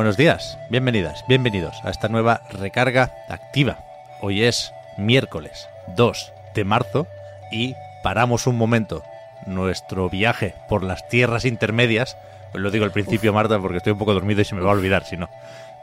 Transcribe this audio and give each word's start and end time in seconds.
Buenos 0.00 0.16
días, 0.16 0.58
bienvenidas, 0.70 1.26
bienvenidos 1.28 1.76
a 1.84 1.90
esta 1.90 2.08
nueva 2.08 2.40
recarga 2.48 3.12
activa. 3.28 3.84
Hoy 4.22 4.44
es 4.44 4.72
miércoles 4.96 5.68
2 5.88 6.32
de 6.54 6.64
marzo 6.64 7.06
y 7.52 7.74
paramos 8.02 8.46
un 8.46 8.56
momento 8.56 9.02
nuestro 9.44 10.08
viaje 10.08 10.54
por 10.70 10.82
las 10.82 11.06
tierras 11.10 11.44
intermedias. 11.44 12.16
Os 12.54 12.62
lo 12.62 12.70
digo 12.70 12.86
al 12.86 12.92
principio, 12.92 13.34
Marta, 13.34 13.58
porque 13.58 13.76
estoy 13.76 13.92
un 13.92 13.98
poco 13.98 14.14
dormido 14.14 14.40
y 14.40 14.46
se 14.46 14.54
me 14.54 14.62
va 14.62 14.70
a 14.70 14.74
olvidar, 14.74 15.04
si 15.04 15.18
no. 15.18 15.28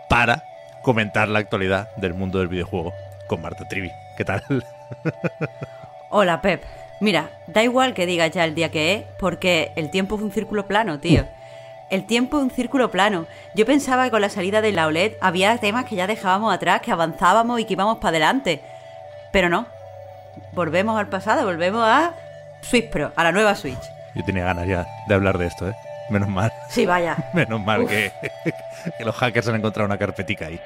Para 0.10 0.44
comentar 0.82 1.28
la 1.28 1.38
actualidad 1.38 1.96
del 1.98 2.16
mundo 2.16 2.40
del 2.40 2.48
videojuego 2.48 2.94
con 3.28 3.44
Marta 3.44 3.68
Trivi. 3.68 3.92
¿Qué 4.18 4.26
tal? 4.26 4.42
Hola, 6.10 6.42
Pep. 6.42 6.64
Mira, 7.02 7.30
da 7.46 7.64
igual 7.64 7.94
que 7.94 8.08
digas 8.08 8.32
ya 8.32 8.46
el 8.46 8.56
día 8.56 8.72
que 8.72 8.96
es, 8.96 9.04
porque 9.20 9.74
el 9.76 9.92
tiempo 9.92 10.16
es 10.16 10.24
un 10.24 10.32
círculo 10.32 10.66
plano, 10.66 11.00
tío. 11.00 11.28
El 11.90 12.06
tiempo 12.06 12.38
es 12.38 12.44
un 12.44 12.52
círculo 12.52 12.92
plano. 12.92 13.28
Yo 13.56 13.66
pensaba 13.66 14.06
que 14.06 14.12
con 14.12 14.22
la 14.22 14.30
salida 14.30 14.62
de 14.62 14.74
la 14.74 14.88
OLED 14.88 15.14
había 15.22 15.58
temas 15.58 15.86
que 15.86 15.96
ya 15.96 16.06
dejábamos 16.06 16.54
atrás, 16.54 16.82
que 16.82 16.92
avanzábamos 16.92 17.60
y 17.60 17.66
que 17.66 17.74
íbamos 17.74 17.98
para 17.98 18.10
adelante. 18.10 18.62
Pero 19.32 19.48
no. 19.48 19.68
Volvemos 20.52 21.00
al 21.00 21.08
pasado, 21.08 21.46
volvemos 21.46 21.84
a 21.84 22.14
Switch 22.62 22.90
Pro, 22.90 23.12
a 23.16 23.24
la 23.24 23.32
nueva 23.32 23.56
Switch. 23.56 23.80
Yo 24.16 24.24
tenía 24.26 24.44
ganas 24.44 24.68
ya 24.68 24.86
de 25.08 25.16
hablar 25.16 25.38
de 25.38 25.48
esto, 25.48 25.70
¿eh? 25.70 25.76
Menos 26.10 26.30
mal. 26.30 26.52
Sí, 26.70 26.86
vaya. 26.86 27.16
Menos 27.34 27.62
mal 27.62 27.88
que, 27.88 28.12
que 28.98 29.06
los 29.06 29.16
hackers 29.16 29.48
han 29.48 29.56
encontrado 29.56 29.86
una 29.86 29.98
carpetica 29.98 30.48
ahí. 30.48 30.60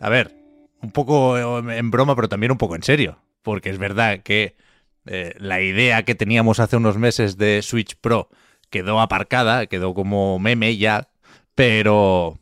A 0.00 0.08
ver, 0.08 0.34
un 0.82 0.92
poco 0.92 1.38
en 1.70 1.90
broma, 1.90 2.16
pero 2.16 2.28
también 2.28 2.52
un 2.52 2.58
poco 2.58 2.74
en 2.74 2.82
serio. 2.82 3.18
Porque 3.42 3.70
es 3.70 3.78
verdad 3.78 4.20
que 4.22 4.56
eh, 5.06 5.34
la 5.38 5.60
idea 5.60 6.04
que 6.04 6.14
teníamos 6.14 6.60
hace 6.60 6.76
unos 6.76 6.98
meses 6.98 7.36
de 7.36 7.62
Switch 7.62 7.96
Pro 7.96 8.28
quedó 8.70 9.00
aparcada, 9.00 9.66
quedó 9.66 9.94
como 9.94 10.38
meme 10.38 10.76
ya, 10.76 11.10
pero, 11.54 12.38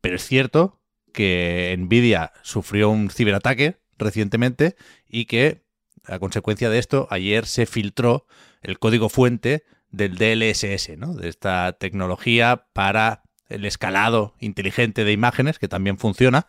pero 0.00 0.16
es 0.16 0.26
cierto 0.26 0.80
que 1.12 1.74
Nvidia 1.78 2.32
sufrió 2.42 2.90
un 2.90 3.10
ciberataque 3.10 3.76
recientemente 3.98 4.76
y 5.08 5.26
que 5.26 5.62
a 6.04 6.18
consecuencia 6.18 6.68
de 6.70 6.78
esto 6.78 7.06
ayer 7.10 7.46
se 7.46 7.66
filtró 7.66 8.26
el 8.62 8.78
código 8.78 9.08
fuente 9.08 9.64
del 9.90 10.16
DLSS, 10.16 10.98
¿no? 10.98 11.14
de 11.14 11.28
esta 11.28 11.72
tecnología 11.78 12.66
para 12.72 13.22
el 13.48 13.64
escalado 13.64 14.34
inteligente 14.38 15.04
de 15.04 15.12
imágenes, 15.12 15.58
que 15.58 15.68
también 15.68 15.98
funciona 15.98 16.46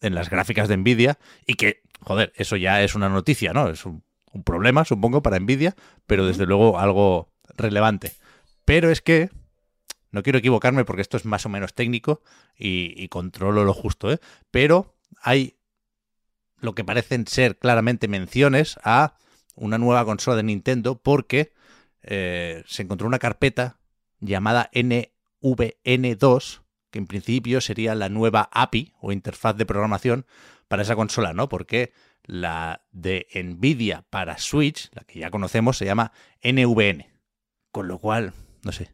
en 0.00 0.14
las 0.14 0.30
gráficas 0.30 0.68
de 0.68 0.76
Nvidia 0.76 1.18
y 1.46 1.54
que, 1.54 1.82
joder, 2.00 2.32
eso 2.36 2.56
ya 2.56 2.82
es 2.82 2.94
una 2.94 3.08
noticia, 3.08 3.52
¿no? 3.52 3.68
Es 3.68 3.86
un, 3.86 4.02
un 4.32 4.42
problema, 4.42 4.84
supongo, 4.84 5.22
para 5.22 5.38
Nvidia, 5.38 5.74
pero 6.06 6.26
desde 6.26 6.46
luego 6.46 6.78
algo 6.78 7.32
relevante. 7.56 8.12
Pero 8.64 8.90
es 8.90 9.00
que, 9.00 9.30
no 10.10 10.22
quiero 10.22 10.38
equivocarme 10.38 10.84
porque 10.84 11.02
esto 11.02 11.16
es 11.16 11.24
más 11.24 11.46
o 11.46 11.48
menos 11.48 11.74
técnico 11.74 12.22
y, 12.56 12.94
y 12.96 13.08
controlo 13.08 13.64
lo 13.64 13.72
justo, 13.72 14.12
¿eh? 14.12 14.18
Pero 14.50 14.94
hay 15.22 15.56
lo 16.60 16.74
que 16.74 16.84
parecen 16.84 17.26
ser 17.26 17.58
claramente 17.58 18.08
menciones 18.08 18.78
a 18.82 19.16
una 19.54 19.78
nueva 19.78 20.04
consola 20.04 20.36
de 20.36 20.42
Nintendo 20.42 21.00
porque 21.00 21.52
eh, 22.02 22.64
se 22.66 22.82
encontró 22.82 23.06
una 23.06 23.18
carpeta 23.18 23.78
llamada 24.20 24.70
NVN2 25.44 26.64
que 26.94 26.98
en 27.00 27.08
principio 27.08 27.60
sería 27.60 27.96
la 27.96 28.08
nueva 28.08 28.48
API 28.52 28.92
o 29.00 29.10
interfaz 29.10 29.56
de 29.56 29.66
programación 29.66 30.26
para 30.68 30.82
esa 30.82 30.94
consola, 30.94 31.32
¿no? 31.32 31.48
Porque 31.48 31.92
la 32.22 32.84
de 32.92 33.26
Nvidia 33.34 34.04
para 34.10 34.38
Switch, 34.38 34.90
la 34.92 35.02
que 35.02 35.18
ya 35.18 35.30
conocemos, 35.30 35.76
se 35.76 35.86
llama 35.86 36.12
NVN. 36.44 37.06
Con 37.72 37.88
lo 37.88 37.98
cual, 37.98 38.32
no 38.62 38.70
sé, 38.70 38.92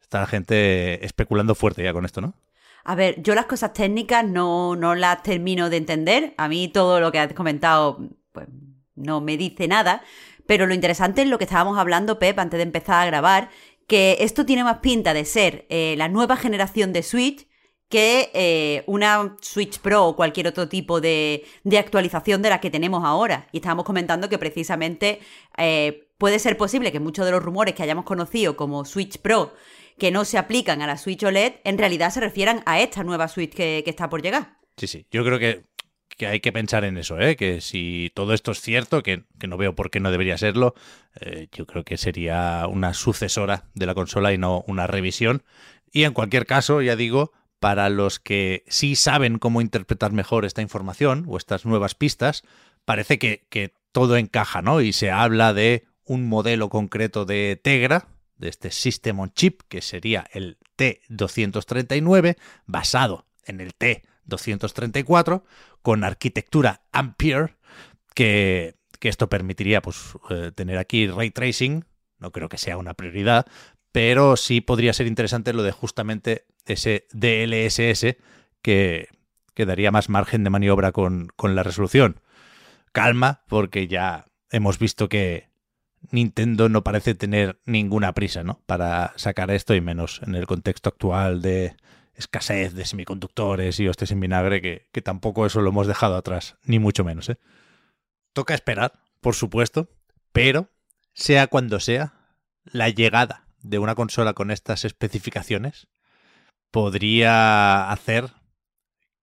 está 0.00 0.18
la 0.18 0.26
gente 0.26 1.04
especulando 1.04 1.54
fuerte 1.54 1.84
ya 1.84 1.92
con 1.92 2.04
esto, 2.04 2.20
¿no? 2.20 2.34
A 2.82 2.96
ver, 2.96 3.22
yo 3.22 3.36
las 3.36 3.46
cosas 3.46 3.72
técnicas 3.72 4.24
no, 4.24 4.74
no 4.74 4.96
las 4.96 5.22
termino 5.22 5.70
de 5.70 5.76
entender. 5.76 6.34
A 6.38 6.48
mí 6.48 6.66
todo 6.66 6.98
lo 6.98 7.12
que 7.12 7.20
has 7.20 7.32
comentado 7.32 8.00
pues, 8.32 8.48
no 8.96 9.20
me 9.20 9.36
dice 9.36 9.68
nada. 9.68 10.02
Pero 10.46 10.66
lo 10.66 10.74
interesante 10.74 11.22
es 11.22 11.28
lo 11.28 11.38
que 11.38 11.44
estábamos 11.44 11.78
hablando, 11.78 12.18
Pep, 12.18 12.38
antes 12.40 12.58
de 12.58 12.62
empezar 12.64 13.02
a 13.02 13.06
grabar, 13.06 13.50
que 13.86 14.18
esto 14.20 14.44
tiene 14.44 14.64
más 14.64 14.78
pinta 14.78 15.14
de 15.14 15.24
ser 15.24 15.66
eh, 15.68 15.94
la 15.96 16.08
nueva 16.08 16.36
generación 16.36 16.92
de 16.92 17.02
Switch 17.02 17.46
que 17.88 18.30
eh, 18.34 18.82
una 18.86 19.36
Switch 19.40 19.78
Pro 19.78 20.06
o 20.06 20.16
cualquier 20.16 20.48
otro 20.48 20.68
tipo 20.68 21.00
de, 21.00 21.44
de, 21.62 21.78
actualización 21.78 22.42
de 22.42 22.50
la 22.50 22.60
que 22.60 22.70
tenemos 22.70 23.04
ahora. 23.04 23.48
Y 23.52 23.58
estábamos 23.58 23.84
comentando 23.84 24.28
que 24.28 24.38
precisamente 24.38 25.20
eh, 25.56 26.08
puede 26.18 26.40
ser 26.40 26.56
posible 26.56 26.90
que 26.90 26.98
muchos 26.98 27.24
de 27.24 27.30
los 27.30 27.42
rumores 27.42 27.74
que 27.74 27.84
hayamos 27.84 28.04
conocido 28.04 28.56
como 28.56 28.84
Switch 28.84 29.18
Pro 29.18 29.54
que 29.98 30.10
no 30.10 30.24
se 30.24 30.36
aplican 30.36 30.82
a 30.82 30.86
la 30.86 30.98
Switch 30.98 31.22
OLED 31.22 31.54
en 31.64 31.78
realidad 31.78 32.10
se 32.10 32.20
refieran 32.20 32.62
a 32.66 32.80
esta 32.80 33.04
nueva 33.04 33.28
Switch 33.28 33.54
que, 33.54 33.82
que 33.84 33.90
está 33.90 34.10
por 34.10 34.20
llegar. 34.20 34.58
Sí, 34.76 34.88
sí, 34.88 35.06
yo 35.10 35.24
creo 35.24 35.38
que, 35.38 35.64
que, 36.08 36.26
hay 36.26 36.40
que 36.40 36.52
pensar 36.52 36.84
en 36.84 36.98
eso, 36.98 37.20
¿eh? 37.20 37.36
que 37.36 37.60
si 37.60 38.10
todo 38.14 38.32
esto 38.32 38.52
es 38.52 38.60
cierto, 38.60 39.02
que, 39.02 39.24
que 39.38 39.46
no 39.46 39.56
veo 39.56 39.74
por 39.74 39.90
qué 39.90 40.00
no 40.00 40.10
debería 40.10 40.38
serlo, 40.38 40.74
eh, 41.20 41.48
yo 41.52 41.66
creo 41.66 41.84
que 41.84 41.96
sería 41.96 42.66
una 42.68 42.94
sucesora 42.94 43.64
de 43.74 43.86
la 43.86 43.94
consola 43.94 44.32
y 44.32 44.38
no 44.38 44.64
una 44.66 44.86
revisión. 44.86 45.42
Y 45.92 46.04
en 46.04 46.12
cualquier 46.12 46.46
caso, 46.46 46.82
ya 46.82 46.96
digo, 46.96 47.32
para 47.60 47.88
los 47.88 48.20
que 48.20 48.64
sí 48.68 48.96
saben 48.96 49.38
cómo 49.38 49.60
interpretar 49.60 50.12
mejor 50.12 50.44
esta 50.44 50.62
información 50.62 51.24
o 51.28 51.36
estas 51.36 51.64
nuevas 51.64 51.94
pistas, 51.94 52.42
parece 52.84 53.18
que, 53.18 53.46
que 53.48 53.74
todo 53.92 54.16
encaja, 54.16 54.62
¿no? 54.62 54.80
Y 54.80 54.92
se 54.92 55.10
habla 55.10 55.54
de 55.54 55.86
un 56.04 56.28
modelo 56.28 56.68
concreto 56.68 57.24
de 57.24 57.58
Tegra, 57.62 58.08
de 58.36 58.48
este 58.48 58.70
System 58.70 59.20
on 59.20 59.32
Chip, 59.32 59.62
que 59.68 59.80
sería 59.80 60.26
el 60.32 60.58
T239, 60.76 62.36
basado 62.66 63.26
en 63.44 63.60
el 63.60 63.74
T234, 64.28 65.42
con 65.82 66.04
arquitectura 66.04 66.82
Ampere, 66.92 67.56
que, 68.14 68.74
que 68.98 69.08
esto 69.08 69.28
permitiría 69.28 69.82
pues, 69.82 70.14
eh, 70.30 70.52
tener 70.54 70.78
aquí 70.78 71.06
ray 71.06 71.30
tracing, 71.30 71.84
no 72.18 72.32
creo 72.32 72.48
que 72.48 72.58
sea 72.58 72.78
una 72.78 72.94
prioridad, 72.94 73.46
pero 73.92 74.36
sí 74.36 74.60
podría 74.60 74.92
ser 74.92 75.06
interesante 75.06 75.52
lo 75.52 75.62
de 75.62 75.72
justamente 75.72 76.46
ese 76.64 77.06
DLSS 77.12 78.16
que, 78.62 79.08
que 79.54 79.66
daría 79.66 79.90
más 79.90 80.08
margen 80.08 80.44
de 80.44 80.50
maniobra 80.50 80.92
con, 80.92 81.28
con 81.36 81.54
la 81.54 81.62
resolución. 81.62 82.20
Calma, 82.92 83.42
porque 83.48 83.88
ya 83.88 84.26
hemos 84.50 84.78
visto 84.78 85.08
que, 85.08 85.48
Nintendo 86.10 86.68
no 86.68 86.82
parece 86.84 87.14
tener 87.14 87.58
ninguna 87.64 88.12
prisa, 88.12 88.42
¿no? 88.42 88.60
Para 88.66 89.12
sacar 89.16 89.50
esto 89.50 89.74
y 89.74 89.80
menos 89.80 90.20
en 90.26 90.34
el 90.34 90.46
contexto 90.46 90.88
actual 90.88 91.42
de 91.42 91.76
escasez 92.16 92.74
de 92.74 92.84
semiconductores 92.84 93.78
y 93.80 93.88
hostes 93.88 94.10
en 94.10 94.20
vinagre, 94.20 94.60
que, 94.60 94.88
que 94.92 95.02
tampoco 95.02 95.46
eso 95.46 95.60
lo 95.60 95.70
hemos 95.70 95.86
dejado 95.86 96.16
atrás, 96.16 96.56
ni 96.64 96.78
mucho 96.78 97.04
menos, 97.04 97.28
¿eh? 97.28 97.38
Toca 98.32 98.54
esperar, 98.54 99.00
por 99.20 99.34
supuesto, 99.34 99.88
pero 100.32 100.68
sea 101.14 101.46
cuando 101.46 101.80
sea, 101.80 102.14
la 102.64 102.88
llegada 102.88 103.46
de 103.62 103.78
una 103.78 103.94
consola 103.94 104.34
con 104.34 104.50
estas 104.50 104.84
especificaciones 104.84 105.88
podría 106.70 107.90
hacer 107.90 108.32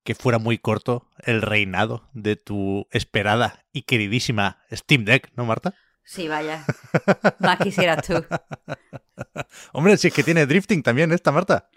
que 0.03 0.15
fuera 0.15 0.37
muy 0.37 0.57
corto 0.57 1.09
el 1.19 1.41
reinado 1.41 2.09
de 2.13 2.35
tu 2.35 2.87
esperada 2.91 3.63
y 3.71 3.83
queridísima 3.83 4.63
Steam 4.71 5.05
Deck, 5.05 5.31
¿no, 5.35 5.45
Marta? 5.45 5.73
Sí, 6.03 6.27
vaya. 6.27 6.65
Más 7.39 7.59
quisieras 7.59 8.05
tú. 8.05 8.23
Hombre, 9.71 9.97
si 9.97 10.07
es 10.09 10.13
que 10.13 10.23
tiene 10.23 10.45
drifting 10.45 10.83
también 10.83 11.11
esta, 11.13 11.31
Marta. 11.31 11.69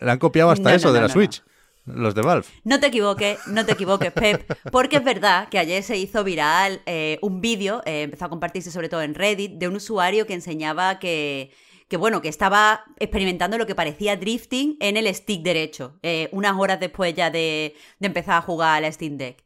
Le 0.00 0.10
han 0.10 0.18
copiado 0.18 0.50
hasta 0.50 0.70
No, 0.70 0.76
eso 0.76 0.88
no, 0.88 0.94
de 0.94 1.00
la 1.00 1.08
Switch. 1.08 1.42
Los 1.94 2.14
de 2.14 2.22
Valve. 2.22 2.46
No 2.64 2.80
te 2.80 2.88
equivoques, 2.88 3.38
no 3.46 3.64
te 3.64 3.72
equivoques, 3.72 4.12
Pep, 4.12 4.52
porque 4.70 4.96
es 4.96 5.04
verdad 5.04 5.48
que 5.48 5.58
ayer 5.58 5.82
se 5.82 5.96
hizo 5.96 6.22
viral 6.22 6.82
eh, 6.86 7.18
un 7.22 7.40
vídeo, 7.40 7.82
eh, 7.86 8.02
empezó 8.02 8.26
a 8.26 8.28
compartirse 8.28 8.70
sobre 8.70 8.88
todo 8.88 9.02
en 9.02 9.14
Reddit, 9.14 9.52
de 9.52 9.68
un 9.68 9.76
usuario 9.76 10.26
que 10.26 10.34
enseñaba 10.34 10.98
que, 10.98 11.50
que 11.88 11.96
bueno, 11.96 12.20
que 12.20 12.28
estaba 12.28 12.84
experimentando 12.98 13.56
lo 13.56 13.66
que 13.66 13.74
parecía 13.74 14.16
drifting 14.16 14.76
en 14.80 14.98
el 14.98 15.12
stick 15.14 15.42
derecho, 15.42 15.98
eh, 16.02 16.28
unas 16.32 16.58
horas 16.58 16.78
después 16.78 17.14
ya 17.14 17.30
de, 17.30 17.74
de 17.98 18.06
empezar 18.06 18.36
a 18.36 18.42
jugar 18.42 18.76
a 18.76 18.80
la 18.80 18.92
Steam 18.92 19.16
Deck. 19.16 19.44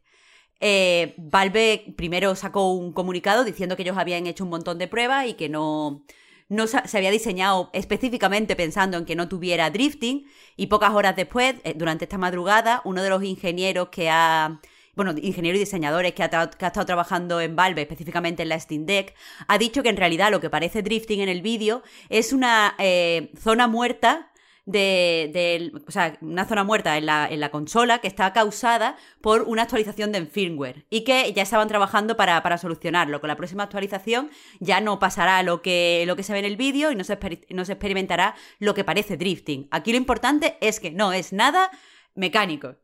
Valve 1.17 1.93
primero 1.97 2.35
sacó 2.35 2.73
un 2.73 2.93
comunicado 2.93 3.43
diciendo 3.43 3.75
que 3.75 3.83
ellos 3.83 3.97
habían 3.97 4.27
hecho 4.27 4.45
un 4.45 4.49
montón 4.49 4.77
de 4.77 4.87
pruebas 4.87 5.27
y 5.27 5.33
que 5.33 5.49
no, 5.49 6.05
no 6.49 6.67
se 6.67 6.97
había 6.97 7.11
diseñado 7.11 7.69
específicamente 7.73 8.55
pensando 8.55 8.97
en 8.97 9.05
que 9.05 9.15
no 9.15 9.27
tuviera 9.27 9.69
drifting. 9.69 10.25
Y 10.55 10.67
pocas 10.67 10.93
horas 10.93 11.15
después, 11.15 11.55
eh, 11.63 11.73
durante 11.75 12.05
esta 12.05 12.17
madrugada, 12.17 12.81
uno 12.85 13.01
de 13.01 13.09
los 13.09 13.23
ingenieros 13.23 13.89
que 13.89 14.09
ha. 14.09 14.59
Bueno, 14.95 15.15
ingenieros 15.19 15.57
y 15.57 15.61
diseñadores 15.61 16.13
que 16.13 16.21
ha, 16.21 16.29
que 16.29 16.65
ha 16.65 16.67
estado 16.67 16.85
trabajando 16.85 17.41
en 17.41 17.55
Valve, 17.55 17.81
específicamente 17.81 18.43
en 18.43 18.49
la 18.49 18.59
Steam 18.59 18.85
Deck, 18.85 19.15
ha 19.47 19.57
dicho 19.57 19.81
que 19.81 19.89
en 19.89 19.97
realidad 19.97 20.29
lo 20.29 20.39
que 20.39 20.51
parece 20.51 20.83
drifting 20.83 21.21
en 21.21 21.29
el 21.29 21.41
vídeo 21.41 21.81
es 22.09 22.31
una 22.31 22.75
eh, 22.77 23.31
zona 23.35 23.67
muerta 23.67 24.29
de, 24.65 25.29
del- 25.33 25.83
o 25.87 25.91
sea, 25.91 26.17
una 26.21 26.45
zona 26.45 26.63
muerta 26.63 26.97
en 26.97 27.05
la, 27.05 27.27
en 27.29 27.39
la 27.41 27.51
consola 27.51 27.99
que 27.99 28.07
está 28.07 28.31
causada 28.31 28.95
por 29.21 29.41
una 29.41 29.63
actualización 29.63 30.11
de 30.13 30.25
firmware 30.25 30.85
y 30.89 31.03
que 31.03 31.33
ya 31.33 31.43
estaban 31.43 31.67
trabajando 31.67 32.15
para, 32.15 32.41
para 32.43 32.57
solucionarlo. 32.57 33.19
Con 33.19 33.27
la 33.27 33.35
próxima 33.35 33.63
actualización 33.63 34.29
ya 34.59 34.79
no 34.79 34.99
pasará 34.99 35.43
lo 35.43 35.61
que, 35.61 36.03
lo 36.07 36.15
que 36.15 36.23
se 36.23 36.31
ve 36.33 36.39
en 36.39 36.45
el 36.45 36.55
vídeo 36.57 36.91
y 36.91 36.95
no 36.95 37.03
se, 37.03 37.17
no 37.49 37.65
se 37.65 37.73
experimentará 37.73 38.35
lo 38.59 38.73
que 38.73 38.83
parece 38.83 39.17
drifting. 39.17 39.67
Aquí 39.71 39.91
lo 39.91 39.97
importante 39.97 40.57
es 40.61 40.79
que 40.79 40.91
no 40.91 41.11
es 41.11 41.33
nada 41.33 41.69
mecánico. 42.15 42.75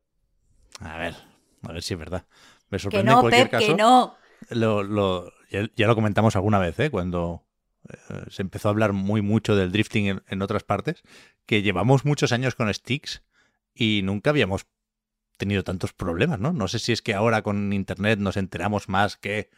A 0.81 0.97
ver, 0.97 1.15
a 1.63 1.71
ver 1.71 1.81
si 1.81 1.93
es 1.93 1.99
verdad. 1.99 2.25
Me 2.69 2.77
Que 2.77 2.83
sorprende 2.83 3.09
en 3.11 3.15
no, 3.15 3.21
cualquier 3.21 3.49
Pep, 3.49 3.51
caso. 3.59 3.67
que 3.67 3.75
no. 3.75 4.15
Lo, 4.49 4.83
lo- 4.83 5.31
ya, 5.49 5.67
ya 5.75 5.87
lo 5.87 5.95
comentamos 5.95 6.35
alguna 6.35 6.59
vez, 6.59 6.79
¿eh? 6.79 6.89
cuando 6.91 7.45
eh, 7.87 8.25
se 8.29 8.41
empezó 8.41 8.67
a 8.67 8.71
hablar 8.71 8.93
muy 8.93 9.21
mucho 9.21 9.55
del 9.55 9.71
drifting 9.71 10.21
en, 10.25 10.41
otras 10.41 10.63
partes, 10.63 11.03
que 11.45 11.61
llevamos 11.61 12.05
muchos 12.05 12.31
años 12.31 12.55
con 12.55 12.73
sticks 12.73 13.23
y 13.73 14.01
nunca 14.03 14.31
habíamos 14.31 14.67
tenido 15.37 15.63
tantos 15.63 15.93
problemas, 15.93 16.39
¿no? 16.39 16.51
No 16.51 16.67
sé 16.67 16.79
si 16.79 16.91
es 16.91 17.01
que 17.01 17.13
ahora 17.13 17.41
con 17.41 17.71
Internet 17.71 18.19
nos 18.19 18.37
enteramos 18.37 18.89
más 18.89 19.15
que 19.15 19.49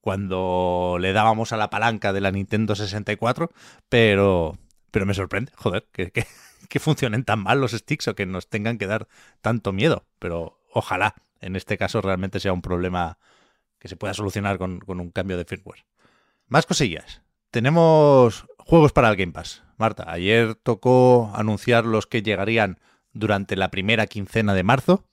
cuando 0.00 0.98
le 1.00 1.12
dábamos 1.12 1.52
a 1.52 1.56
la 1.56 1.70
palanca 1.70 2.12
de 2.12 2.20
la 2.20 2.32
Nintendo 2.32 2.74
64, 2.74 3.52
pero, 3.88 4.58
pero 4.90 5.06
me 5.06 5.14
sorprende, 5.14 5.52
joder, 5.54 5.86
que, 5.92 6.10
que, 6.10 6.26
que 6.68 6.80
funcionen 6.80 7.24
tan 7.24 7.40
mal 7.40 7.60
los 7.60 7.72
sticks 7.72 8.08
o 8.08 8.14
que 8.14 8.26
nos 8.26 8.48
tengan 8.48 8.78
que 8.78 8.86
dar 8.86 9.08
tanto 9.40 9.72
miedo, 9.72 10.06
pero 10.18 10.60
ojalá 10.72 11.14
en 11.40 11.56
este 11.56 11.78
caso 11.78 12.00
realmente 12.00 12.40
sea 12.40 12.52
un 12.52 12.62
problema 12.62 13.18
que 13.78 13.88
se 13.88 13.96
pueda 13.96 14.14
solucionar 14.14 14.58
con, 14.58 14.80
con 14.80 15.00
un 15.00 15.10
cambio 15.10 15.36
de 15.36 15.44
firmware. 15.44 15.84
Más 16.48 16.66
cosillas. 16.66 17.22
Tenemos 17.50 18.46
juegos 18.58 18.92
para 18.92 19.08
el 19.08 19.16
Game 19.16 19.32
Pass. 19.32 19.62
Marta, 19.78 20.04
ayer 20.06 20.54
tocó 20.54 21.32
anunciar 21.34 21.86
los 21.86 22.06
que 22.06 22.22
llegarían 22.22 22.78
durante 23.12 23.56
la 23.56 23.70
primera 23.70 24.06
quincena 24.06 24.52
de 24.52 24.64
marzo. 24.64 25.04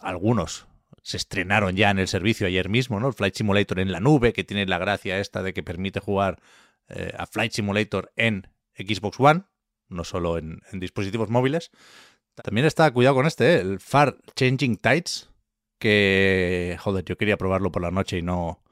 Algunos 0.00 0.66
se 1.02 1.18
estrenaron 1.18 1.76
ya 1.76 1.90
en 1.90 1.98
el 1.98 2.08
servicio 2.08 2.46
ayer 2.46 2.68
mismo, 2.68 2.98
¿no? 2.98 3.08
El 3.08 3.14
Flight 3.14 3.36
Simulator 3.36 3.78
en 3.78 3.92
la 3.92 4.00
nube, 4.00 4.32
que 4.32 4.42
tiene 4.42 4.66
la 4.66 4.78
gracia 4.78 5.20
esta 5.20 5.42
de 5.42 5.52
que 5.52 5.62
permite 5.62 6.00
jugar 6.00 6.40
eh, 6.88 7.12
a 7.16 7.26
Flight 7.26 7.52
Simulator 7.52 8.12
en 8.16 8.48
Xbox 8.74 9.20
One, 9.20 9.44
no 9.88 10.02
solo 10.02 10.38
en, 10.38 10.62
en 10.72 10.80
dispositivos 10.80 11.30
móviles. 11.30 11.70
También 12.34 12.66
está, 12.66 12.90
cuidado 12.90 13.14
con 13.14 13.26
este, 13.26 13.54
¿eh? 13.54 13.60
el 13.60 13.78
Far 13.78 14.16
Changing 14.34 14.78
Tides, 14.78 15.30
que, 15.78 16.76
joder, 16.80 17.04
yo 17.04 17.16
quería 17.16 17.36
probarlo 17.36 17.70
por 17.70 17.82
la 17.82 17.92
noche 17.92 18.18
y 18.18 18.22
no, 18.22 18.63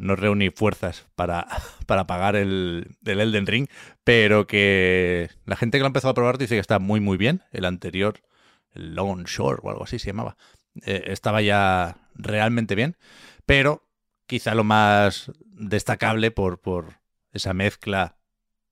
no 0.00 0.16
reuní 0.16 0.50
fuerzas 0.50 1.06
para, 1.14 1.46
para 1.86 2.06
pagar 2.06 2.34
el, 2.34 2.96
el 3.04 3.20
Elden 3.20 3.46
Ring, 3.46 3.68
pero 4.02 4.46
que 4.46 5.30
la 5.44 5.56
gente 5.56 5.78
que 5.78 5.80
lo 5.80 5.86
ha 5.86 5.88
empezado 5.88 6.10
a 6.10 6.14
probar 6.14 6.38
dice 6.38 6.56
que 6.56 6.60
está 6.60 6.78
muy, 6.78 7.00
muy 7.00 7.16
bien. 7.16 7.42
El 7.52 7.64
anterior, 7.64 8.20
el 8.72 8.94
Lone 8.94 9.24
Shore 9.26 9.60
o 9.62 9.70
algo 9.70 9.84
así 9.84 9.98
se 9.98 10.08
llamaba, 10.08 10.36
eh, 10.84 11.04
estaba 11.06 11.42
ya 11.42 11.96
realmente 12.14 12.74
bien, 12.74 12.96
pero 13.46 13.86
quizá 14.26 14.54
lo 14.54 14.64
más 14.64 15.30
destacable 15.44 16.30
por, 16.30 16.60
por 16.60 17.00
esa 17.32 17.52
mezcla, 17.52 18.16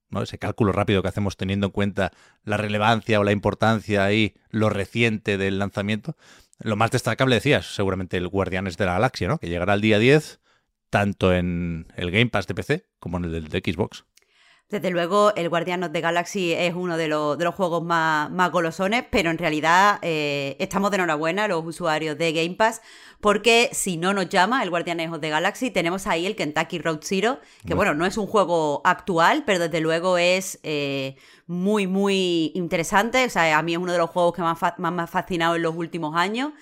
¿no? 0.09 0.23
ese 0.23 0.39
cálculo 0.39 0.73
rápido 0.73 1.03
que 1.03 1.09
hacemos 1.09 1.37
teniendo 1.37 1.67
en 1.67 1.73
cuenta 1.73 2.13
la 2.43 2.57
relevancia 2.57 3.21
o 3.21 3.25
la 3.25 3.33
importancia 3.33 4.11
y 4.13 4.35
lo 4.51 4.71
reciente 4.71 5.37
del 5.37 5.59
lanzamiento. 5.59 6.17
Lo 6.61 6.75
más 6.77 6.91
destacable, 6.91 7.37
decías, 7.37 7.67
seguramente 7.75 8.17
el 8.17 8.29
Guardianes 8.29 8.77
de 8.77 8.87
la 8.87 8.95
Galaxia, 8.95 9.29
¿no? 9.29 9.39
que 9.39 9.49
llegará 9.49 9.75
el 9.75 9.81
día 9.81 9.99
10 9.99 10.41
tanto 10.91 11.33
en 11.33 11.87
el 11.97 12.11
Game 12.11 12.31
Pass 12.31 12.47
de 12.47 12.55
PC 12.55 12.87
como 12.99 13.19
en 13.19 13.25
el 13.25 13.49
de 13.49 13.59
Xbox. 13.61 14.05
Desde 14.71 14.91
luego, 14.91 15.35
el 15.35 15.49
Guardianos 15.49 15.93
de 15.93 16.03
Galaxy 16.03 16.53
es 16.53 16.75
uno 16.75 16.99
de 16.99 17.09
los, 17.09 17.39
de 17.39 17.45
los 17.45 17.55
juegos 17.55 17.83
más, 17.83 18.31
más 18.31 18.51
golosones, 18.53 19.03
pero 19.11 19.31
en 19.31 19.39
realidad 19.39 19.99
eh, 20.03 20.57
estamos 20.59 20.91
de 20.91 20.99
enhorabuena 20.99 21.49
los 21.49 21.65
usuarios 21.65 22.19
de 22.19 22.35
Game 22.35 22.55
Pass, 22.55 22.83
porque 23.19 23.71
si 23.73 23.97
no 23.97 24.13
nos 24.13 24.29
llama 24.29 24.63
el 24.63 24.69
Guardianes 24.69 25.11
de 25.23 25.31
Galaxy, 25.31 25.71
tenemos 25.71 26.07
ahí 26.07 26.27
el 26.27 26.37
Kentucky 26.37 26.81
Road 26.81 26.99
Zero, 27.03 27.41
que 27.67 27.73
bueno, 27.73 27.95
no 27.95 28.05
es 28.05 28.19
un 28.19 28.27
juego 28.27 28.83
actual, 28.85 29.45
pero 29.47 29.59
desde 29.59 29.81
luego 29.81 30.19
es 30.19 30.61
eh, 30.63 31.17
muy, 31.47 31.87
muy 31.87 32.53
interesante. 32.55 33.25
O 33.25 33.31
sea, 33.31 33.57
a 33.57 33.63
mí 33.63 33.73
es 33.73 33.79
uno 33.79 33.93
de 33.93 33.99
los 33.99 34.11
juegos 34.11 34.35
que 34.35 34.43
más 34.43 34.61
me 34.77 35.03
ha 35.03 35.07
fascinado 35.07 35.57
en 35.57 35.63
los 35.63 35.75
últimos 35.77 36.15
años. 36.15 36.53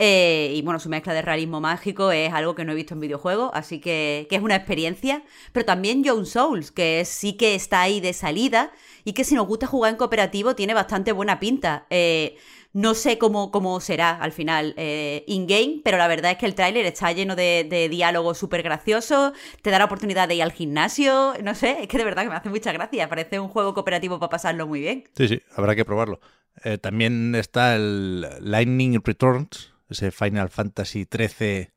Eh, 0.00 0.52
y 0.54 0.62
bueno, 0.62 0.78
su 0.78 0.88
mezcla 0.88 1.12
de 1.12 1.22
realismo 1.22 1.60
mágico 1.60 2.12
es 2.12 2.32
algo 2.32 2.54
que 2.54 2.64
no 2.64 2.72
he 2.72 2.76
visto 2.76 2.94
en 2.94 3.00
videojuegos, 3.00 3.50
así 3.52 3.80
que, 3.80 4.26
que 4.30 4.36
es 4.36 4.42
una 4.42 4.54
experiencia. 4.54 5.22
Pero 5.52 5.66
también 5.66 6.02
John 6.04 6.24
Souls, 6.24 6.70
que 6.70 7.04
sí 7.04 7.32
que 7.32 7.54
está 7.54 7.82
ahí 7.82 8.00
de 8.00 8.12
salida 8.12 8.70
y 9.04 9.12
que 9.12 9.24
si 9.24 9.34
nos 9.34 9.46
gusta 9.46 9.66
jugar 9.66 9.92
en 9.92 9.96
cooperativo 9.96 10.54
tiene 10.54 10.74
bastante 10.74 11.10
buena 11.12 11.40
pinta. 11.40 11.86
Eh, 11.90 12.36
no 12.74 12.94
sé 12.94 13.18
cómo, 13.18 13.50
cómo 13.50 13.80
será 13.80 14.10
al 14.10 14.30
final 14.30 14.74
eh, 14.76 15.24
in-game, 15.26 15.80
pero 15.82 15.96
la 15.98 16.06
verdad 16.06 16.32
es 16.32 16.38
que 16.38 16.46
el 16.46 16.54
tráiler 16.54 16.84
está 16.86 17.10
lleno 17.10 17.34
de, 17.34 17.66
de 17.68 17.88
diálogos 17.88 18.38
súper 18.38 18.62
graciosos, 18.62 19.32
te 19.62 19.70
da 19.70 19.78
la 19.78 19.86
oportunidad 19.86 20.28
de 20.28 20.36
ir 20.36 20.42
al 20.42 20.52
gimnasio, 20.52 21.34
no 21.42 21.54
sé, 21.54 21.78
es 21.80 21.88
que 21.88 21.98
de 21.98 22.04
verdad 22.04 22.22
que 22.24 22.28
me 22.28 22.36
hace 22.36 22.50
mucha 22.50 22.70
gracia, 22.72 23.08
parece 23.08 23.40
un 23.40 23.48
juego 23.48 23.74
cooperativo 23.74 24.20
para 24.20 24.30
pasarlo 24.30 24.66
muy 24.66 24.80
bien. 24.80 25.04
Sí, 25.16 25.26
sí, 25.26 25.42
habrá 25.56 25.74
que 25.74 25.84
probarlo. 25.84 26.20
Eh, 26.62 26.76
también 26.76 27.34
está 27.34 27.74
el 27.74 28.20
Lightning 28.40 29.00
Returns, 29.02 29.72
ese 29.88 30.10
Final 30.10 30.50
Fantasy 30.50 31.06
13 31.06 31.72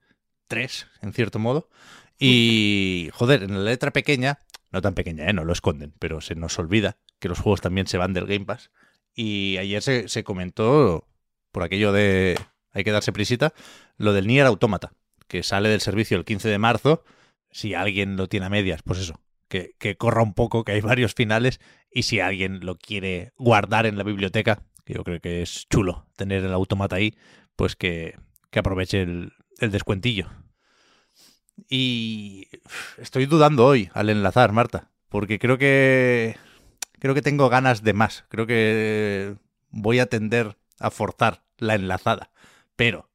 3, 0.51 0.87
en 1.01 1.13
cierto 1.13 1.39
modo. 1.39 1.69
Y, 2.19 3.09
joder, 3.13 3.43
en 3.43 3.53
la 3.53 3.71
letra 3.71 3.91
pequeña, 3.91 4.39
no 4.69 4.81
tan 4.81 4.95
pequeña, 4.95 5.29
¿eh? 5.29 5.33
no 5.33 5.45
lo 5.45 5.53
esconden, 5.53 5.93
pero 5.97 6.19
se 6.19 6.35
nos 6.35 6.59
olvida 6.59 6.97
que 7.19 7.29
los 7.29 7.39
juegos 7.39 7.61
también 7.61 7.87
se 7.87 7.97
van 7.97 8.11
del 8.11 8.27
Game 8.27 8.45
Pass. 8.45 8.69
Y 9.15 9.57
ayer 9.57 9.81
se, 9.81 10.09
se 10.09 10.25
comentó, 10.25 11.07
por 11.53 11.63
aquello 11.63 11.93
de 11.93 12.37
hay 12.73 12.83
que 12.83 12.91
darse 12.91 13.13
prisita, 13.13 13.53
lo 13.97 14.11
del 14.11 14.27
Nier 14.27 14.45
Automata, 14.45 14.91
que 15.29 15.41
sale 15.41 15.69
del 15.69 15.79
servicio 15.79 16.17
el 16.17 16.25
15 16.25 16.49
de 16.49 16.57
marzo. 16.57 17.05
Si 17.49 17.73
alguien 17.73 18.17
lo 18.17 18.27
tiene 18.27 18.47
a 18.47 18.49
medias, 18.49 18.81
pues 18.83 18.99
eso, 18.99 19.21
que, 19.47 19.75
que 19.79 19.95
corra 19.95 20.21
un 20.21 20.33
poco, 20.33 20.65
que 20.65 20.73
hay 20.73 20.81
varios 20.81 21.13
finales. 21.13 21.61
Y 21.89 22.03
si 22.03 22.19
alguien 22.19 22.59
lo 22.65 22.77
quiere 22.77 23.31
guardar 23.37 23.85
en 23.85 23.97
la 23.97 24.03
biblioteca, 24.03 24.63
que 24.85 24.95
yo 24.95 25.05
creo 25.05 25.21
que 25.21 25.41
es 25.41 25.65
chulo 25.69 26.07
tener 26.17 26.43
el 26.43 26.53
automata 26.53 26.97
ahí, 26.97 27.15
pues 27.55 27.75
que, 27.75 28.17
que 28.49 28.59
aproveche 28.59 29.01
el, 29.01 29.33
el 29.59 29.71
descuentillo. 29.71 30.29
Y 31.69 32.47
estoy 32.97 33.25
dudando 33.25 33.65
hoy 33.65 33.89
al 33.93 34.09
enlazar, 34.09 34.51
Marta, 34.51 34.89
porque 35.09 35.39
creo 35.39 35.57
que 35.57 36.37
creo 36.99 37.13
que 37.13 37.21
tengo 37.21 37.49
ganas 37.49 37.83
de 37.83 37.93
más. 37.93 38.25
Creo 38.29 38.47
que 38.47 39.35
voy 39.69 39.99
a 39.99 40.05
tender 40.05 40.57
a 40.79 40.91
forzar 40.91 41.43
la 41.57 41.75
enlazada. 41.75 42.31
Pero 42.75 43.09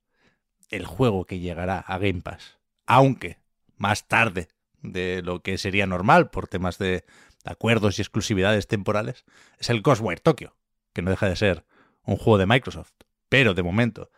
el 0.71 0.87
juego 0.87 1.25
que 1.25 1.38
llegará 1.38 1.78
a 1.78 1.99
Game 1.99 2.21
Pass, 2.21 2.59
aunque 2.87 3.38
más 3.76 4.09
tarde 4.09 4.49
de 4.83 5.23
lo 5.23 5.43
que 5.43 5.59
sería 5.59 5.87
normal 5.87 6.31
por 6.31 6.49
temas 6.49 6.78
de 6.78 7.05
acuerdos 7.45 7.99
y 7.99 8.02
exclusividades 8.02 8.66
temporales, 8.66 9.25
es 9.59 9.71
el 9.71 9.83
Ghostwire 9.83 10.21
Tokyo, 10.21 10.57
que 10.93 11.02
no 11.02 11.11
deja 11.11 11.28
de 11.28 11.37
ser 11.37 11.64
un 12.05 12.16
juego 12.16 12.38
de 12.38 12.47
Microsoft. 12.47 12.93
Pero 13.28 13.55
de 13.55 13.62
momento 13.62 14.11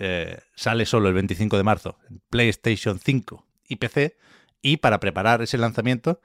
eh, 0.00 0.38
sale 0.54 0.86
solo 0.86 1.08
el 1.08 1.14
25 1.14 1.56
de 1.56 1.64
marzo 1.64 1.98
PlayStation 2.30 3.00
5 3.00 3.46
y 3.68 3.76
PC. 3.76 4.16
Y 4.62 4.78
para 4.78 5.00
preparar 5.00 5.42
ese 5.42 5.58
lanzamiento 5.58 6.20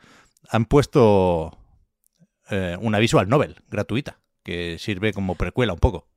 han 0.49 0.65
puesto 0.65 1.57
eh, 2.49 2.77
una 2.79 2.99
visual 2.99 3.29
novel 3.29 3.57
gratuita 3.69 4.19
que 4.43 4.77
sirve 4.77 5.13
como 5.13 5.35
precuela 5.35 5.73
un 5.73 5.79
poco. 5.79 6.07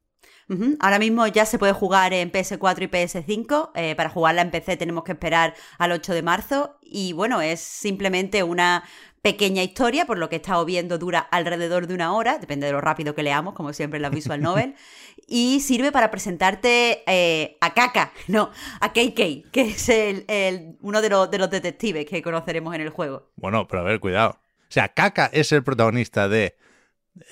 Ahora 0.81 0.99
mismo 1.01 1.27
ya 1.27 1.45
se 1.45 1.59
puede 1.59 1.73
jugar 1.73 2.13
en 2.13 2.31
PS4 2.31 2.83
y 2.83 2.87
PS5. 2.89 3.71
eh, 3.75 3.95
para 3.97 4.11
jugarla 4.11 4.43
en 4.43 4.51
PC 4.53 4.77
tenemos 4.77 5.03
que 5.05 5.13
esperar 5.13 5.55
al 5.79 5.93
8 5.93 6.15
de 6.15 6.23
marzo. 6.23 6.79
Y 6.83 7.13
bueno, 7.15 7.41
es 7.41 7.61
simplemente 7.61 8.43
una 8.45 8.85
pequeña 9.23 9.65
historia, 9.65 10.07
por 10.07 10.19
lo 10.19 10.29
que 10.29 10.37
he 10.37 10.39
estado 10.39 10.65
viendo 10.65 10.99
dura 10.99 11.19
alrededor 11.19 11.89
de 11.89 11.95
una 11.95 12.15
hora, 12.15 12.39
depende 12.39 12.67
de 12.69 12.73
lo 12.73 12.81
rápido 12.81 13.17
que 13.17 13.25
leamos, 13.25 13.55
como 13.55 13.73
siempre 13.73 13.97
en 13.97 14.03
la 14.03 14.09
visual 14.09 14.41
novel, 14.41 14.77
y 15.27 15.59
sirve 15.59 15.91
para 15.91 16.13
presentarte 16.13 17.03
eh, 17.09 17.57
a 17.61 17.75
Kaka, 17.75 18.13
no, 18.29 18.51
a 18.81 18.93
KK, 18.93 19.51
que 19.51 19.63
es 19.63 19.89
el, 19.89 20.25
el- 20.29 20.77
uno 20.81 21.03
de 21.03 21.09
los, 21.09 21.29
de 21.29 21.39
los 21.39 21.51
detectives 21.51 22.07
que 22.07 22.23
conoceremos 22.23 22.73
en 22.77 22.83
el 22.83 22.91
juego. 22.91 23.33
Bueno, 23.35 23.67
pero 23.67 23.81
a 23.81 23.85
ver, 23.85 23.99
cuidado. 23.99 24.39
O 24.39 24.71
sea, 24.73 24.91
Kaka 24.91 25.27
es 25.33 25.51
el 25.51 25.65
protagonista 25.65 26.29
de 26.29 26.55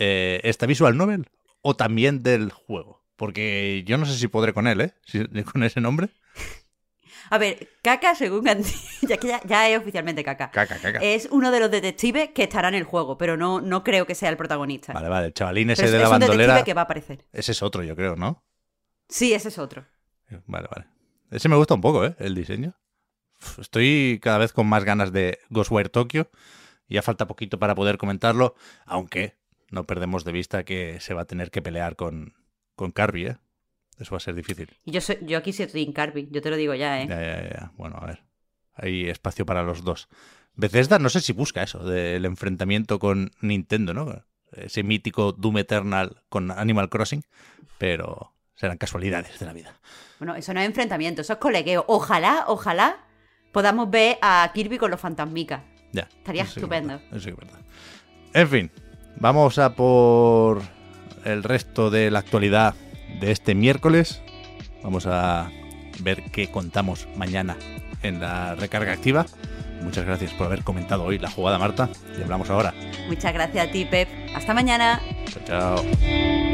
eh, 0.00 0.40
esta 0.42 0.66
visual 0.66 0.96
novel 0.96 1.28
o 1.62 1.76
también 1.76 2.24
del 2.24 2.50
juego. 2.50 3.03
Porque 3.16 3.82
yo 3.86 3.96
no 3.98 4.06
sé 4.06 4.16
si 4.16 4.28
podré 4.28 4.52
con 4.52 4.66
él, 4.66 4.80
¿eh? 4.80 4.94
Si- 5.04 5.26
con 5.52 5.62
ese 5.62 5.80
nombre. 5.80 6.08
A 7.30 7.38
ver, 7.38 7.68
Kaka, 7.82 8.14
según 8.14 8.46
Andy, 8.48 8.68
ya 9.02 9.16
que 9.16 9.28
ya, 9.28 9.40
ya 9.44 9.68
es 9.70 9.78
oficialmente 9.78 10.22
Kaka. 10.22 10.50
Kaka, 10.50 10.78
Kaka. 10.78 10.98
Es 11.00 11.28
uno 11.30 11.50
de 11.50 11.58
los 11.60 11.70
detectives 11.70 12.30
que 12.34 12.42
estará 12.42 12.68
en 12.68 12.74
el 12.74 12.84
juego, 12.84 13.16
pero 13.16 13.36
no, 13.36 13.60
no 13.60 13.82
creo 13.82 14.06
que 14.06 14.14
sea 14.14 14.28
el 14.28 14.36
protagonista. 14.36 14.92
Vale, 14.92 15.08
vale, 15.08 15.26
el 15.28 15.34
chavalín 15.34 15.70
ese 15.70 15.82
Pero 15.82 15.86
es, 15.88 15.92
de 15.92 15.98
la 15.98 16.04
es 16.04 16.08
un 16.08 16.12
bandolera. 16.18 16.42
detective 16.54 16.64
que 16.64 16.74
va 16.74 16.80
a 16.82 16.84
aparecer. 16.84 17.24
Ese 17.32 17.52
es 17.52 17.62
otro, 17.62 17.82
yo 17.82 17.96
creo, 17.96 18.16
¿no? 18.16 18.44
Sí, 19.08 19.32
ese 19.32 19.48
es 19.48 19.58
otro. 19.58 19.86
Vale, 20.46 20.68
vale. 20.70 20.86
Ese 21.30 21.48
me 21.48 21.56
gusta 21.56 21.74
un 21.74 21.80
poco, 21.80 22.04
¿eh? 22.04 22.14
El 22.18 22.34
diseño. 22.34 22.74
Estoy 23.58 24.20
cada 24.22 24.38
vez 24.38 24.52
con 24.52 24.66
más 24.66 24.84
ganas 24.84 25.12
de 25.12 25.38
Ghostwire 25.50 25.88
Tokyo. 25.88 26.30
Ya 26.88 27.02
falta 27.02 27.26
poquito 27.26 27.58
para 27.58 27.74
poder 27.74 27.96
comentarlo, 27.96 28.54
aunque 28.84 29.36
no 29.70 29.84
perdemos 29.84 30.24
de 30.24 30.32
vista 30.32 30.64
que 30.64 31.00
se 31.00 31.14
va 31.14 31.22
a 31.22 31.26
tener 31.26 31.50
que 31.50 31.62
pelear 31.62 31.96
con, 31.96 32.34
con 32.74 32.90
Carby, 32.90 33.26
¿eh? 33.26 33.36
Eso 33.98 34.12
va 34.12 34.16
a 34.16 34.20
ser 34.20 34.34
difícil. 34.34 34.68
Y 34.84 34.90
yo, 34.90 35.00
soy, 35.00 35.18
yo 35.22 35.38
aquí 35.38 35.52
soy 35.52 35.66
Team 35.66 35.92
Carby, 35.92 36.28
yo 36.30 36.42
te 36.42 36.50
lo 36.50 36.56
digo 36.56 36.74
ya, 36.74 37.00
¿eh? 37.00 37.06
Ya, 37.08 37.20
ya, 37.20 37.48
ya. 37.48 37.72
Bueno, 37.76 37.96
a 38.00 38.06
ver. 38.06 38.24
Hay 38.74 39.08
espacio 39.08 39.46
para 39.46 39.62
los 39.62 39.84
dos. 39.84 40.08
Bethesda 40.56 40.98
no 40.98 41.08
sé 41.08 41.20
si 41.20 41.32
busca 41.32 41.62
eso, 41.62 41.84
del 41.84 42.24
enfrentamiento 42.24 42.98
con 42.98 43.30
Nintendo, 43.40 43.94
¿no? 43.94 44.24
Ese 44.52 44.82
mítico 44.82 45.32
Doom 45.32 45.58
Eternal 45.58 46.22
con 46.28 46.50
Animal 46.50 46.88
Crossing, 46.88 47.24
pero 47.78 48.32
serán 48.54 48.78
casualidades 48.78 49.38
de 49.38 49.46
la 49.46 49.52
vida. 49.52 49.80
Bueno, 50.18 50.36
eso 50.36 50.54
no 50.54 50.60
es 50.60 50.66
enfrentamiento, 50.66 51.22
eso 51.22 51.32
es 51.32 51.38
colegueo. 51.38 51.84
Ojalá, 51.88 52.44
ojalá 52.46 53.04
podamos 53.52 53.90
ver 53.90 54.18
a 54.22 54.50
Kirby 54.54 54.78
con 54.78 54.90
los 54.90 55.00
fantasmicas. 55.00 55.62
Ya. 55.92 56.02
Estaría 56.02 56.44
estupendo. 56.44 57.00
eso 57.12 57.28
es 57.30 57.36
verdad. 57.36 57.60
En 58.32 58.48
fin, 58.48 58.70
vamos 59.16 59.58
a 59.58 59.74
por 59.74 60.62
el 61.24 61.42
resto 61.42 61.90
de 61.90 62.10
la 62.10 62.20
actualidad 62.20 62.74
de 63.20 63.30
este 63.30 63.54
miércoles. 63.54 64.22
Vamos 64.82 65.06
a 65.06 65.50
ver 66.00 66.22
qué 66.32 66.50
contamos 66.50 67.08
mañana 67.16 67.56
en 68.02 68.20
la 68.20 68.54
recarga 68.54 68.92
activa. 68.92 69.26
Muchas 69.82 70.06
gracias 70.06 70.32
por 70.32 70.46
haber 70.46 70.62
comentado 70.62 71.04
hoy 71.04 71.18
la 71.18 71.30
jugada, 71.30 71.58
Marta. 71.58 71.88
Y 72.18 72.22
hablamos 72.22 72.48
ahora. 72.50 72.72
Muchas 73.08 73.32
gracias 73.34 73.68
a 73.68 73.70
ti, 73.70 73.84
Pep. 73.84 74.08
Hasta 74.34 74.54
mañana. 74.54 75.00
Chao, 75.46 75.84
chao. 75.84 76.53